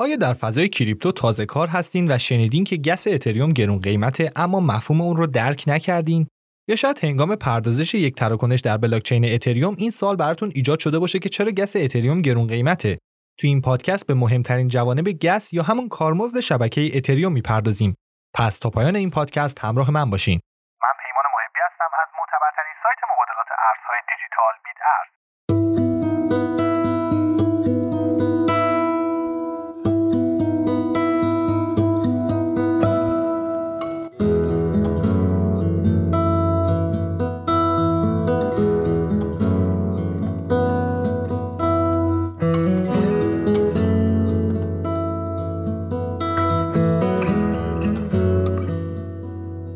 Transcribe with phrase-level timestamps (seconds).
[0.00, 4.60] آیا در فضای کریپتو تازه کار هستین و شنیدین که گس اتریوم گرون قیمته اما
[4.60, 6.28] مفهوم اون رو درک نکردین؟
[6.68, 11.18] یا شاید هنگام پردازش یک تراکنش در بلاکچین اتریوم این سال براتون ایجاد شده باشه
[11.18, 12.98] که چرا گس اتریوم گرون قیمته؟
[13.40, 17.94] تو این پادکست به مهمترین جوانب گس یا همون کارمزد شبکه اتریوم می‌پردازیم.
[18.34, 20.40] پس تا پایان این پادکست همراه من باشین.
[20.82, 25.97] من پیمان محبی هستم از معتبرترین سایت مبادلات ارزهای دیجیتال بیت ارز.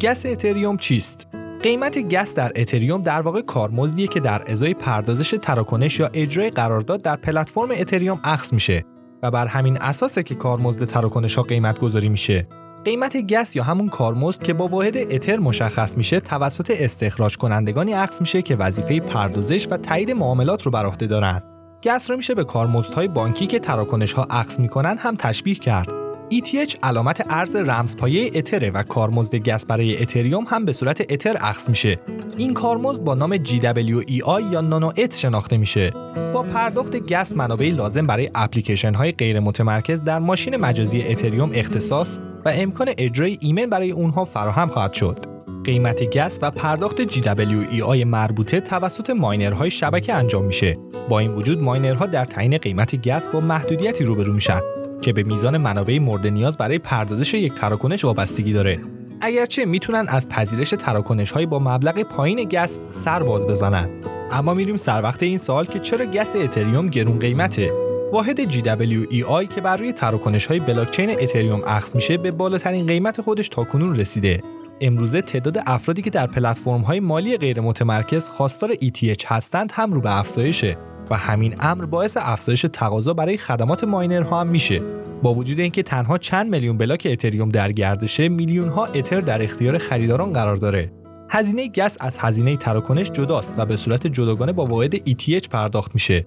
[0.00, 1.26] گس اتریوم چیست؟
[1.62, 7.02] قیمت گس در اتریوم در واقع کارمزدیه که در ازای پردازش تراکنش یا اجرای قرارداد
[7.02, 8.84] در پلتفرم اتریوم اخذ میشه
[9.22, 12.48] و بر همین اساسه که کارمزد تراکنش ها قیمت گذاری میشه.
[12.84, 18.20] قیمت گس یا همون کارمزد که با واحد اتر مشخص میشه توسط استخراج کنندگانی اخذ
[18.20, 21.42] میشه که وظیفه پردازش و تایید معاملات رو بر عهده دارن.
[21.82, 26.07] گس رو میشه به کارمزدهای بانکی که تراکنش ها اخذ می‌کنن هم تشبیه کرد.
[26.30, 31.68] ETH علامت ارز رمزپایه اتره و کارمزد گس برای اتریوم هم به صورت اتر اخذ
[31.68, 31.98] میشه.
[32.36, 35.90] این کارمزد با نام GWEI یا نانو ات شناخته میشه.
[36.34, 42.18] با پرداخت گس منابعی لازم برای اپلیکیشن های غیر متمرکز در ماشین مجازی اتریوم اختصاص
[42.44, 45.18] و امکان اجرای ایمن برای اونها فراهم خواهد شد.
[45.64, 50.78] قیمت گس و پرداخت GWEI مربوطه توسط ماینرهای شبکه انجام میشه.
[51.08, 54.60] با این وجود ماینرها در تعیین قیمت گس با محدودیتی روبرو میشن
[55.02, 58.80] که به میزان منابع مورد نیاز برای پردازش یک تراکنش وابستگی داره.
[59.20, 63.88] اگرچه می‌تونن از پذیرش تراکنش های با مبلغ پایین گس سر باز بزنن.
[64.32, 67.72] اما میریم سر وقت این سوال که چرا گس اتریوم گرون قیمته؟
[68.12, 73.48] واحد GWEI که بر روی تراکنش های بلاکچین اتریوم اخذ میشه به بالاترین قیمت خودش
[73.48, 74.40] تاکنون رسیده.
[74.80, 80.00] امروزه تعداد افرادی که در پلتفرم های مالی غیر متمرکز خواستار ETH هستند هم رو
[80.00, 80.76] به افزایشه
[81.10, 84.82] و همین امر باعث افزایش تقاضا برای خدمات ماینرها هم میشه.
[85.22, 89.78] با وجود اینکه تنها چند میلیون بلاک اتریوم در گردشه میلیون ها اتر در اختیار
[89.78, 90.92] خریداران قرار داره.
[91.30, 96.26] هزینه گس از هزینه تراکنش جداست و به صورت جداگانه با واحد ETH پرداخت میشه.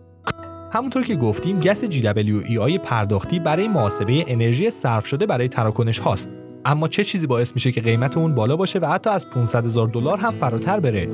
[0.74, 6.30] همونطور که گفتیم گس GWEI پرداختی برای محاسبه انرژی صرف شده برای تراکنش هاست.
[6.66, 9.88] اما چه چیزی باعث میشه که قیمت اون بالا باشه و حتی از 500 هزار
[9.88, 11.08] دلار هم فراتر بره؟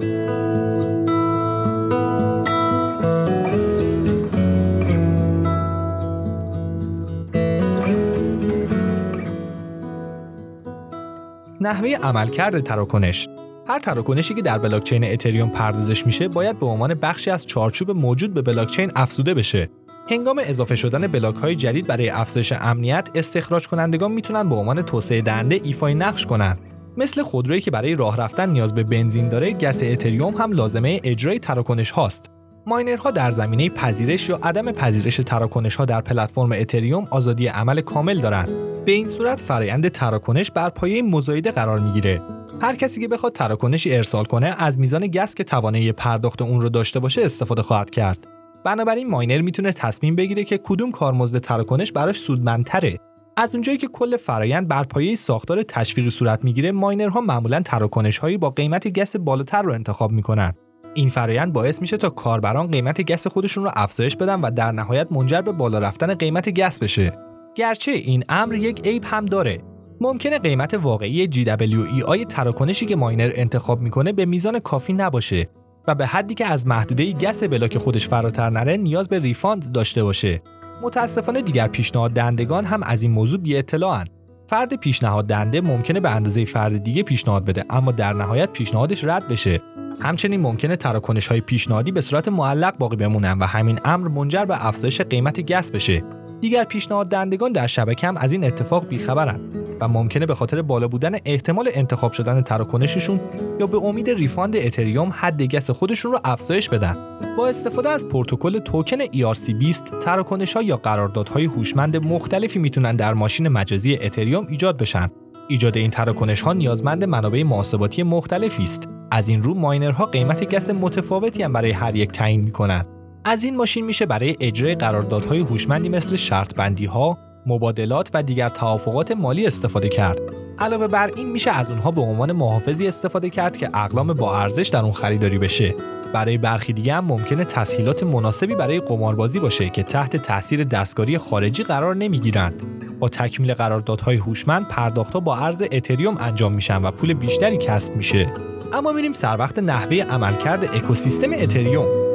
[11.61, 13.27] نحوه عملکرد تراکنش.
[13.67, 18.33] هر تراکنشی که در بلاکچین اتریوم پردازش میشه باید به عنوان بخشی از چارچوب موجود
[18.33, 19.69] به بلاکچین افزوده بشه.
[20.09, 25.21] هنگام اضافه شدن بلاک های جدید برای افزایش امنیت استخراج کنندگان می‌تونن به عنوان توسعه
[25.21, 26.59] دهنده ایفای نقش کنند
[26.97, 31.39] مثل خودرویی که برای راه رفتن نیاز به بنزین داره gas اتریوم هم لازمه اجرای
[31.39, 32.25] تراکنش هاست.
[32.67, 38.19] ماینرها در زمینه پذیرش یا عدم پذیرش تراکنش ها در پلتفرم اتریوم آزادی عمل کامل
[38.21, 38.76] دارند.
[38.87, 42.21] به این صورت فرایند تراکنش بر پایه مزایده قرار می‌گیره.
[42.61, 46.69] هر کسی که بخواد تراکنشی ارسال کنه از میزان گس که توانایی پرداخت اون رو
[46.69, 48.27] داشته باشه استفاده خواهد کرد.
[48.65, 52.97] بنابراین ماینر می‌تونه تصمیم بگیره که کدوم کارمزد تراکنش براش سودمندتره.
[53.37, 58.37] از اونجایی که کل فرایند بر پایه ساختار تشویقی صورت می‌گیره ماینرها معمولا تراکنش هایی
[58.37, 60.53] با قیمت گس بالاتر رو انتخاب می‌کنن
[60.93, 65.07] این فرایند باعث میشه تا کاربران قیمت گس خودشون رو افزایش بدن و در نهایت
[65.11, 67.26] منجر به بالا رفتن قیمت گس بشه.
[67.57, 69.59] گرچه این امر یک عیب هم داره.
[70.01, 75.49] ممکنه قیمت واقعی GWEI تراکنشی که ماینر انتخاب می‌کنه به میزان کافی نباشه
[75.87, 80.03] و به حدی که از محدوده gas بلاک خودش فراتر نره نیاز به refund داشته
[80.03, 80.41] باشه.
[80.81, 84.05] متاسفانه دیگر پیشنهاد دهندگان هم از این موضوع بی اطلاعن.
[84.47, 89.27] فرد پیشنهاد دهنده ممکنه به اندازه فرد دیگه پیشنهاد بده اما در نهایت پیشنهادش رد
[89.27, 89.59] بشه
[90.01, 94.65] همچنین ممکنه تراکنش های پیشنهادی به صورت معلق باقی بمونن و همین امر منجر به
[94.65, 96.03] افزایش قیمت gas بشه
[96.41, 100.87] دیگر پیشنهاد دهندگان در شبکه هم از این اتفاق بیخبرند و ممکنه به خاطر بالا
[100.87, 103.19] بودن احتمال انتخاب شدن تراکنششون
[103.59, 106.95] یا به امید refund اتریوم حد gas خودشون رو افزایش بدن.
[107.37, 113.47] با استفاده از پروتکل توکن ERC20 تراکنش ها یا قراردادهای هوشمند مختلفی می‌تونن در ماشین
[113.47, 115.07] مجازی اتریوم ایجاد بشن.
[115.47, 118.89] ایجاد این تراکنش ها نیازمند منابع محاسباتی مختلفی است.
[119.11, 122.96] از این رو ماینرها قیمت gas متفاوتی هم برای هر یک تعیین می‌کنن.
[123.29, 128.49] از این ماشین میشه برای اجرای قراردادهای هوشمندی مثل شرط بندی ها، مبادلات و دیگر
[128.49, 130.19] توافقات مالی استفاده کرد.
[130.59, 134.67] علاوه بر این میشه از اونها به عنوان محافظی استفاده کرد که اقلام با ارزش
[134.67, 135.75] در اون خریداری بشه.
[136.13, 141.63] برای برخی دیگه هم ممکنه تسهیلات مناسبی برای قماربازی باشه که تحت تاثیر دستکاری خارجی
[141.63, 142.61] قرار نمی‌گیرند.
[142.99, 148.33] با تکمیل قراردادهای هوشمند پرداختها با ارز اتریوم انجام میشن و پول بیشتری کسب میشه.
[148.73, 152.06] اما میریم سر وقت نحوه عملکرد اکوسیستم اتریوم.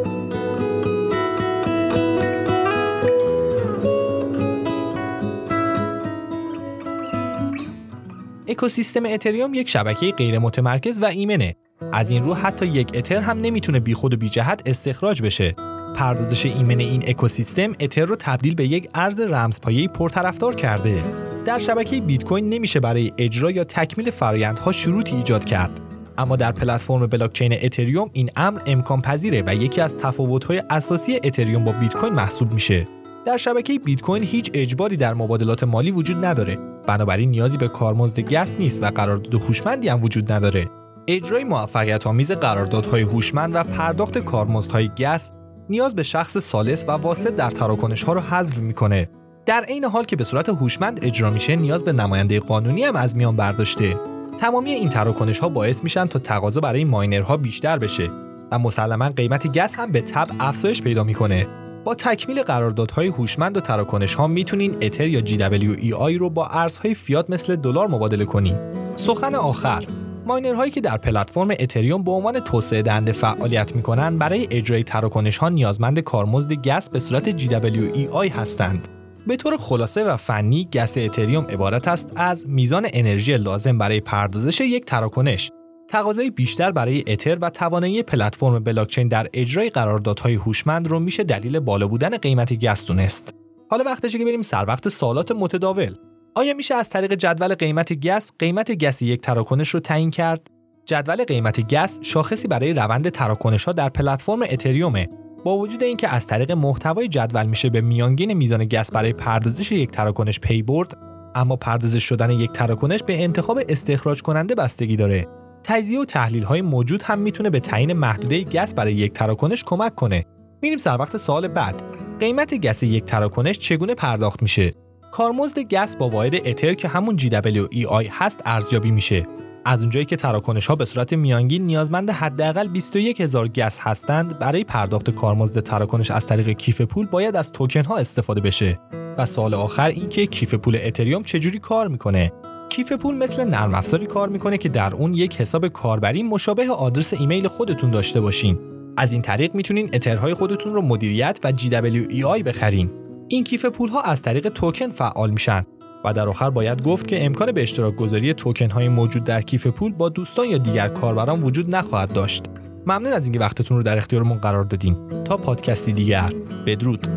[8.53, 11.55] اکوسیستم اتریوم یک شبکه غیر متمرکز و ایمنه.
[11.93, 15.55] از این رو حتی یک اتر هم نمی‌تونه بیخود و بی جهت استخراج بشه.
[15.97, 21.05] پردازش ایمن این اکوسیستم اتر رو تبدیل به یک ارز رمزپایه‌ای پرطرفدار کرده.
[21.45, 25.81] در شبکه بیت کوین نمیشه برای اجرا یا تکمیل فرآیندها شروطی ایجاد کرد.
[26.19, 31.65] اما در پلتفرم بلاکچین اتریوم این امر امکان پذیره و یکی از تفاوت‌های اساسی اتریوم
[31.65, 32.89] با بیت کوین محسوب میشه.
[33.27, 36.72] در شبکه بیت کوین هیچ اجباری در مبادلات مالی وجود نداره.
[36.87, 40.71] بنابراین نیازی به کارمزد گس نیست و قرارداد هوشمندی هم وجود نداره.
[41.09, 45.33] اجرای موفقیت آمیز قراردادهای هوشمند و پرداخت کارمزدهای گس
[45.69, 49.09] نیاز به شخص سالس و واسط در تراکنش ها رو حذف می‌کنه.
[49.47, 53.17] در عین حال که به صورت هوشمند اجرا میشه نیاز به نماینده قانونی هم از
[53.17, 53.97] میان برداشته.
[54.39, 58.09] تمامی این تراکنش ها باعث میشن تا تقاضا برای ماینرها بیشتر بشه
[58.53, 61.47] و مسلما قیمت گس هم به تب افزایش پیدا می‌کنه.
[61.85, 67.31] با تکمیل قراردادهای هوشمند و تراکنش ها می‌تونین اتر یا GWEI رو با ارزهای فیات
[67.31, 68.57] مثل دلار مبادله کنین.
[68.97, 69.87] سخن آخر
[70.27, 75.49] ماینرهایی که در پلتفرم اتریوم به عنوان توسعه دهنده فعالیت می‌کنن برای اجرای تراکنش ها
[75.49, 78.89] نیازمند کارمزد گس به صورت GWEI هستند.
[79.27, 84.61] به طور خلاصه و فنی گس اتریوم عبارت است از میزان انرژی لازم برای پردازش
[84.61, 85.51] یک تراکنش
[85.89, 91.61] تقاضای بیشتر برای اتر و توانایی پلتفرم بلاکچین در اجرای قراردادهای هوشمند رو میشه دلیل
[91.61, 93.35] بالا بودن قیمت گس دونست.
[93.71, 95.95] حالا وقتشه که بریم سر وقت سوالات متداول.
[96.35, 100.47] آیا میشه از طریق جدول قیمت گس قیمت گس یک تراکنش رو تعیین کرد؟
[100.87, 105.09] جدول قیمت گس شاخصی برای روند تراکنش ها در پلتفرم اتریومه
[105.45, 109.91] با وجود اینکه از طریق محتوای جدول میشه به میانگین میزان گس برای پردازش یک
[109.91, 110.97] تراکنش پی برد
[111.35, 115.29] اما پردازش شدن یک تراکنش به انتخاب استخراج کننده بستگی داره
[115.65, 119.95] تجزیه و تحلیل های موجود هم می‌تونه به تعیین محدوده گس برای یک تراکنش کمک
[119.95, 120.25] کنه.
[120.63, 121.83] میریم سر وقت سال بعد.
[122.21, 124.73] قیمت گس یک تراکنش چگونه پرداخت میشه؟
[125.13, 129.27] کارمزد گس با واحد اتر که همون GWEI هست ارزیابی میشه.
[129.65, 134.65] از اونجایی که تراکنش ها به صورت میانگین نیازمند حداقل 21 هزار گس هستند برای
[134.65, 138.79] پرداخت کارمزد تراکنش از طریق کیف پول باید از توکن ها استفاده بشه
[139.19, 142.33] و سال آخر اینکه کیف پول اتریوم چجوری کار می‌کنه
[142.73, 147.15] کیف پول مثل نرم افزاری کار می‌کنه که در اون یک حساب کاربری مشابه آدرس
[147.15, 148.59] ایمیل خودتون داشته باشین.
[148.97, 152.91] از این طریق می‌تونین اترهای خودتون رو مدیریت و GWEI بخرین.
[153.29, 155.63] این کیف پول ها از طریق توکن فعال میشن
[156.05, 159.67] و در آخر باید گفت که امکان به اشتراک گذاری توکن های موجود در کیف
[159.67, 162.45] پول با دوستان یا دیگر کاربران وجود نخواهد داشت.
[162.87, 164.97] ممنون از اینکه وقتتون رو در اختیارمون قرار دادین.
[165.25, 166.33] تا پادکستی دیگر
[166.67, 167.09] بدرود.